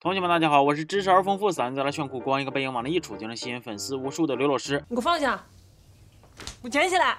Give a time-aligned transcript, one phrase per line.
[0.00, 4.80] 同学们，大家好，我是知识而丰富、三字来炫酷、光一个背影往那一杵就能吸引粉丝无数的刘老师。
[4.88, 5.44] 你给我放下，
[6.36, 7.18] 给我捡起来。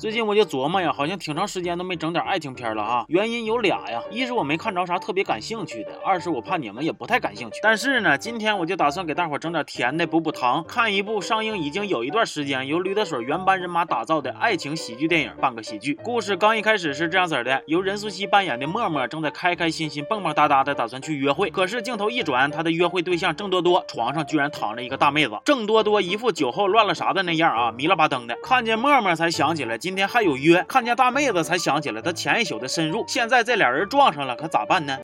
[0.00, 3.04] 最近我就琢磨呀，好像挺长时间都没整点爱情片了哈。
[3.08, 7.58] 原因有俩呀，一是我没看着啥特别感兴趣的，二是我怕你们也不太感兴趣。
[7.62, 15.94] 但是呢，今天我就打算给大伙整点甜的补补糖，看一部上映已经有一段时间，由驴得水原班人马打造的爱情喜剧电影《半个喜剧》。
[16.02, 25.38] 故事刚一开始是这样子的：由任素汐扮演的默默正在开开心心、蹦蹦哒哒的打算去约会，可是镜头一转，她的约会对象郑多多床上居然躺着一个大妹子。
[25.44, 28.34] 郑多多一副酒后乱了啥的那样啊，迷了吧登的。
[28.42, 30.64] 看见默默才想起来今天还有约。
[30.68, 34.98] 看见大妹子才想起来他前一宿的深入，现在这俩人撞上了，可咋办呢？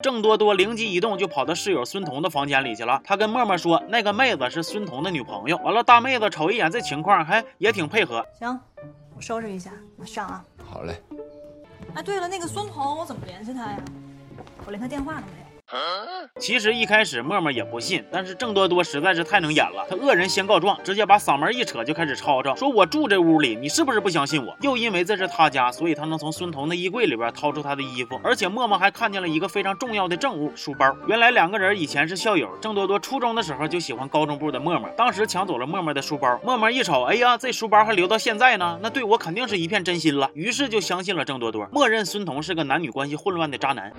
[0.00, 3.00] 郑多多灵机一动，就跑到室友孙彤的房间里去了。
[3.04, 5.58] 他跟默默说，那个妹子是孙彤的女朋友。
[5.58, 8.24] 完了，大妹子瞅一眼这情况，还也挺配合。
[8.38, 8.58] 行，
[9.14, 10.42] 我收拾一下，马上啊。
[10.64, 10.94] 好嘞。
[11.94, 13.78] 哎，对了，那个孙彤，我怎么联系他呀？
[14.64, 15.49] 我连他电话都没有。
[16.38, 24.56] 其实一开始默默也不信，但是郑多多实在是太能演了，他恶人先告状，直接把嗓门一扯就开始吵吵，说我住这屋里，你是不是不相信我？
[24.62, 30.96] 又因为这是他家，所以他能从孙彤的衣柜里边掏出他的衣服，而且默默还看见了一个非常重要的证物——书包。
[31.06, 43.92] 原来两个人以前是校友，郑多多初中的时候就喜欢高中部的默默，当时抢走了默默的书包，默默一瞅，哎呀，这书包还留到现在呢，那对我肯定是一片真心了，于是就相信了郑多多，默认孙彤是个男女关系混乱的渣男。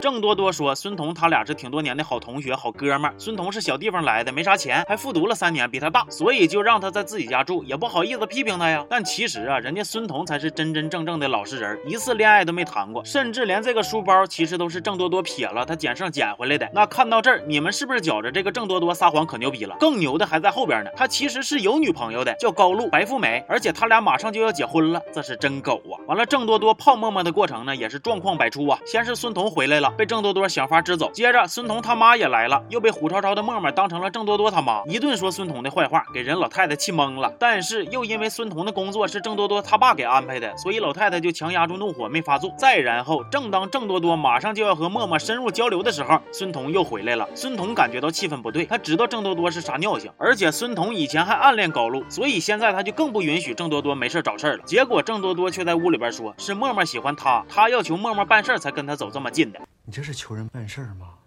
[0.00, 1.92] 郑多多说，孙彤他俩是挺多年。
[1.92, 8.82] 的好同学、好哥们儿，孙彤是小地方来的，没啥钱，还复读了三年，比他大，所以就让他在自己家住，也不好意思批评他呀。
[8.88, 16.66] 但其实啊，人家孙彤才是真真正正的老实人，一次恋爱都没谈过，甚至连这个书包其实都是郑多多撇了，他捡剩捡回来的。
[16.72, 19.76] 那看到这儿，你们是不是觉着这个郑多多撒谎可牛逼了？
[19.78, 26.00] 更牛的还在后边呢，他其实是有女朋友的，叫高露，白富美，而且他俩马上就要结婚了，这是真狗啊！
[26.06, 28.78] 完了，郑多多泡沫沫的过程呢，也是状况百出啊。
[28.86, 32.62] 先是孙彤回来了，被郑多多想法支走，接着孙彤他妈也来了。
[32.68, 37.32] 又被虎超超的沫沫当成了郑多多他妈，一顿说孙彤的坏话，给人老太太气懵了。
[37.38, 42.52] 但是又因为孙彤的工作是郑多多他爸给安排的，所以老太太就强压住怒火没发作。
[42.56, 47.28] 再然后，正当郑多多马上就要和沫沫深入交流的时候，孙彤又回来了。
[47.34, 54.62] 孙彤感觉到气氛不对，他知道郑多多是啥尿性，而且孙彤以前还暗恋高露，所以现在他就更不允许郑多多没事找事儿了。
[54.64, 59.60] 结果郑多多却在屋里边说，是沫沫喜欢他，他要求沫沫办事才跟他走这么近的。
[59.84, 61.18] 你这是求人办事吗？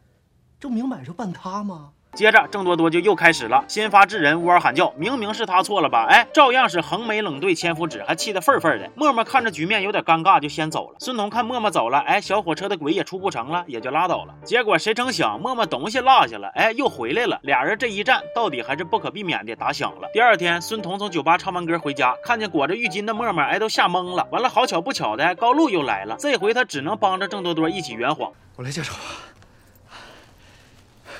[0.60, 1.94] 这明摆着办他吗？
[2.16, 6.08] 接着，郑多多就又开始了，先发制人，呜嗷喊叫，明明是他错了吧？
[6.10, 8.90] 哎，照样是横眉冷对千夫指，还气得愤愤的。
[8.96, 10.96] 默默看着局面有点尴尬，就先走了。
[11.00, 14.34] 孙彤看默默走了，哎，小火车的鬼也出不成了，也就拉倒了。
[14.46, 17.38] 结果谁成想，默默东西落下了，哎，又回来了。
[17.44, 20.10] 俩人这一战，到底还是不可避免的打响了。
[20.14, 24.26] 第二天，孙彤从酒吧唱完歌回家，看见裹着浴巾的默默，哎，都吓懵了。
[24.32, 28.32] 完了，好巧不巧的，高露又来了，这回他只能帮着郑多多一起圆谎。
[28.56, 28.94] 我来介绍。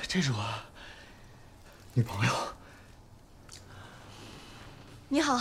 [0.08, 0.38] 这是我
[1.96, 2.32] 女朋友。
[5.08, 5.40] 你好，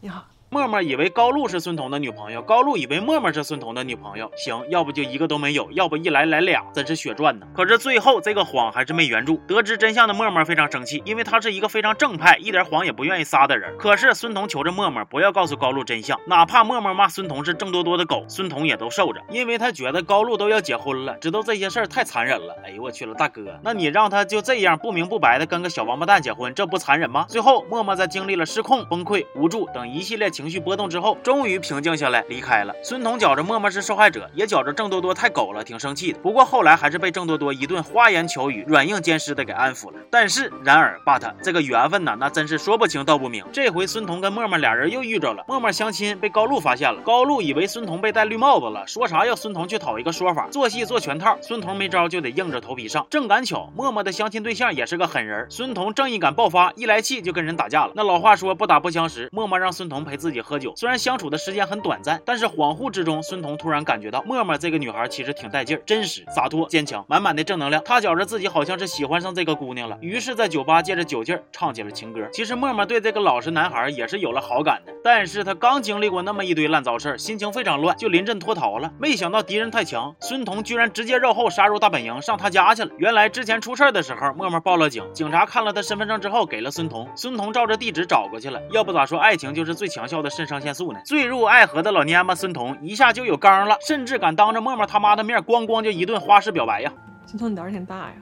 [0.00, 0.26] 你好。
[0.48, 4.30] 默默以为高露是孙彤的女朋友，高露以为默默是孙彤的女朋友。
[4.36, 7.46] 行，要不就一个都没有，要不一来来俩，真是血赚呢。
[7.52, 9.40] 可是最后这个谎还是没圆住。
[9.48, 13.76] 得知真相的默默非常生气，因为他是一个非常正派、一点谎也不愿意撒的人。
[13.76, 22.54] 可是孙彤求着默默不要告诉高露真相，哪怕默默骂孙彤是郑多多的狗，孙彤也都受着，因为他觉得高露都要结婚了，知道这些事儿太残忍了。
[22.64, 27.26] 哎呦我去了，大哥，那你让他就这样不明不白的跟个小王八蛋结婚，这不残忍吗？
[27.28, 31.16] 最后默默在经历了失控、崩溃、无助等一系列情绪波动之后。
[31.22, 32.74] 终于平静下来，离开了。
[32.82, 36.18] 孙彤觉着默默是受害者，也觉着郑多多太狗了，挺生气的。
[36.18, 39.98] 不过后来还是被郑多多一顿花言巧语、软硬兼施的给安抚了。
[40.10, 43.42] 但是然而，but 这个缘分呢，那真是说不清道不明。
[43.50, 45.42] 这回孙彤跟默默俩人又遇着了。
[45.48, 51.38] 默默相亲被高露发现了，高露以为孙彤被戴绿帽子了，说啥要孙彤去讨一个说法，做戏做全套。
[51.40, 53.06] 孙彤没招就得硬着头皮上。
[53.08, 57.92] 正赶巧，默默的相亲对象也是个狠人，孙彤正义感爆发，一来气就跟人打架了。
[57.94, 60.96] 那老话说不打不相识，默默让孙彤陪自自己喝酒，虽然。
[61.06, 67.80] 相处的时间很短暂，但是恍惚之中，孙彤突然感觉到默默这个女孩其实挺带劲儿，真实、洒脱、坚强，满满的正能量。
[67.84, 72.26] 他觉着自己好像是喜欢上这个姑娘了，于是，在酒吧借着酒劲儿唱起了情歌。
[72.32, 78.90] 其实默默对这个老实男孩也是有了好感的，但是他刚经历过那么一堆烂糟事儿，心情非常乱，就临阵脱逃了。
[78.98, 82.90] 没想到敌人太强，孙彤居然直接绕后杀入大本营，上他家去了。
[82.98, 88.60] 原来之前出事的时候，默默报了警，警察看了他身份证之后，给了孙彤，孙彤照着地址找过去了。
[88.72, 91.00] 要不咋说爱情就是最强效的肾上腺素呢？
[91.04, 96.92] 坠入爱河的老蔫巴孙彤一下就有刚了，甚至敢当着默默他妈的面咣咣就一顿花式表白呀！
[97.26, 98.16] 孙彤，你胆儿挺大呀！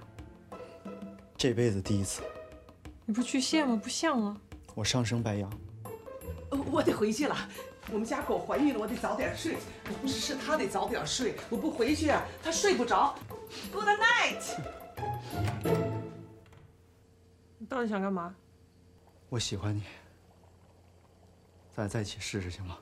[1.36, 2.22] 这辈子第一次。
[3.06, 3.78] 你不是巨蟹吗？
[3.82, 4.36] 不像啊！
[4.74, 5.50] 我上升白羊。
[6.70, 7.36] 我得回去了，
[7.90, 9.56] 我们家狗怀孕了，我得早点睡。
[9.88, 13.14] 我不是是它得早点睡，我不回去啊，它睡不着。
[13.72, 14.56] Good night。
[17.58, 18.34] 你到底想干嘛？
[19.28, 19.82] 我喜欢你，
[21.76, 22.78] 咱俩在一起试试行吗？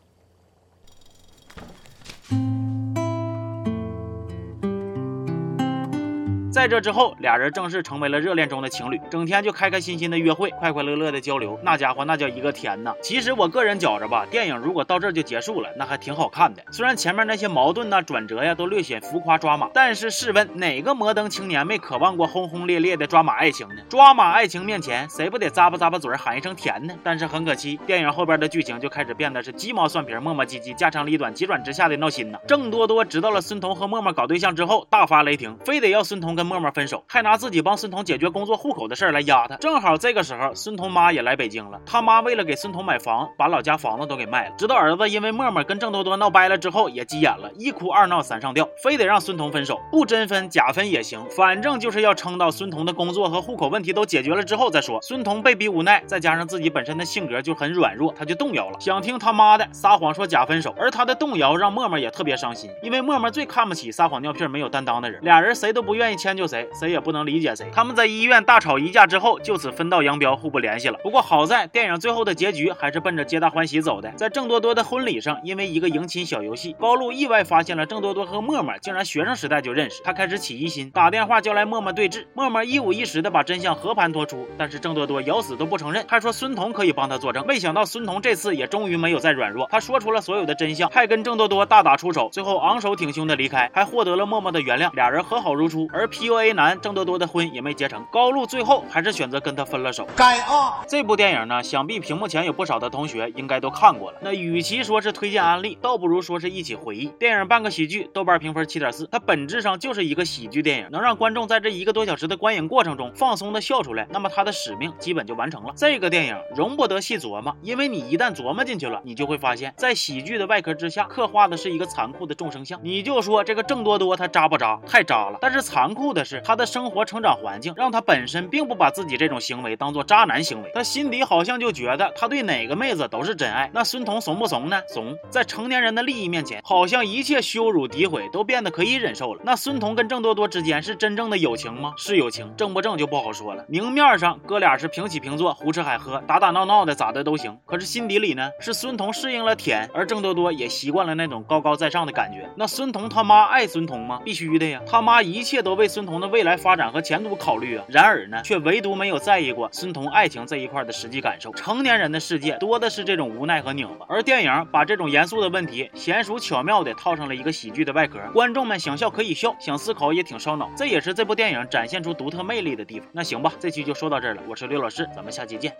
[6.52, 12.92] 在这之后，俩人正式成为了热恋中的情侣，整天就开开心心的约会，快快乐乐的交流，那家伙那叫一个甜呐！
[13.02, 16.62] 其实我个人觉着吧，电影如果到这就结束了，那还挺好看的。
[16.70, 23.76] 虽然前面那些矛盾呐、转折呀都略显浮夸抓马，但是试问哪个摩登青年没渴望过轰轰烈烈的抓马爱情呢？
[23.88, 26.94] 抓马爱情面前，谁不得咂巴咂巴嘴喊一声甜呢？
[27.02, 32.38] 但是很可惜，电影后边的剧情就开始变得是鸡毛蒜皮、磨磨唧唧、家长里短、急转直下的闹心呐。
[32.46, 39.56] 郑多多知道了孙彤和默默搞对象之后，大发雷霆，非得要孙彤跟默默分手，还拿自己帮孙彤解决工作户口的事儿来压他。
[39.56, 44.54] 正好这个时候，孙彤妈也来北京了，他妈为了给孙彤买房，把老家房子都给卖了。
[44.56, 55.00] 直到儿子因为默默跟郑多多闹掰了之后，也急眼了，一哭二闹三上吊，非得让孙彤分手，不真分假分也行，反正就是要撑到孙彤的工作和户口问题都解决了之后再说。
[55.02, 60.74] 孙彤被逼无奈，再加上自己本身的性格就很软弱，他就动摇了，想听他妈的，撒谎说假分手。
[60.78, 67.70] 而他的动摇让默默也特别伤心，因为默默最看不起撒谎尿片没有担当的人，俩人谁都不愿意签迁就谁，谁也不能理解谁。
[67.74, 70.98] 他们在医院大吵一架之后，就此分道扬镳，互不联系了。
[71.02, 74.10] 不过好在电影最后的结局还是奔着皆大欢喜走的。
[74.12, 80.00] 在郑多多的婚礼上，因为一个迎亲小游戏，高露意外发现了郑多多和默默竟然学生时代就认识。
[80.02, 82.26] 他开始起疑心，打电话叫来默默对质。
[82.32, 87.46] 默默一五一十的把真相和盘托出，但是郑多多咬死都不承认，还说孙彤可以帮他作证。
[87.46, 95.88] 没想到孙彤这次也终于没有再软弱，他说出了所有的真相，还跟郑多多大打出手，最后昂首挺胸的离开，还获得了默默的原谅，俩人和好如初。
[95.92, 100.06] 而 PUA 男郑多多的婚也没结成，高露最后还是选择跟他分了手。
[100.14, 100.84] 该啊！
[100.86, 104.18] 这部电影呢，想必屏幕前有不少的同学应该都看过了。
[104.20, 107.06] 那与其说是推荐安利，倒不如说是一起回忆。
[107.18, 115.74] 电影半个喜剧，豆瓣评分七点四，它本质上就是一个喜剧电影，能让观众在这一个多小时的观影过程中放松的笑出来，那么它的使命基本就完成了。
[115.76, 122.78] 这个电影容不得细琢磨，因为你一旦琢磨进去了，你就会发现，在喜剧的外壳之下，刻画的是一个残酷的众生相。
[122.84, 124.78] 你就说这个郑多多他渣不渣？
[124.86, 125.38] 太渣了。
[125.40, 133.70] 但是残酷的是，他的生活成长环境让他本身并不把自己这种行为当做渣男行为，他心底好像就觉得他对哪个妹子都是真爱。
[133.72, 134.82] 那孙彤怂不怂呢？
[134.88, 135.16] 怂。
[135.30, 139.40] 在成年人的利益面前，好像一切羞辱诋毁都变得可以忍受了。
[139.44, 141.92] 那孙彤跟郑多多之间是真正的友情吗？
[141.96, 143.64] 是友情，正不正就不好说了。
[143.68, 147.58] 明面上哥俩是平起平坐，胡吃海喝，打打闹闹的，咋的都行。
[147.66, 152.48] 可是心底里呢，是孙彤适应了甜，而郑多多也习惯了那种高高在上的感觉。
[152.56, 154.20] 那孙彤他妈爱孙彤吗？
[154.24, 157.84] 必须的呀，他妈一切都为孙孙彤的未来发展和前途考虑啊。
[157.86, 161.52] 然而呢，却唯独没有在意过孙彤爱情这一块的实际感受。
[161.52, 170.68] 成年人的世界多的是这种无奈和拧巴，而电影把这种严肃的问题娴熟巧妙的套上了一个喜剧的外壳，观众们想笑可以笑，想思考也挺烧脑。
[170.76, 173.08] 这也是这部电影展现出独特魅力的地方。
[173.12, 175.72] 那行吧，这期就说到这儿了，我是刘老师，咱们下期见，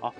[0.00, 0.14] 好。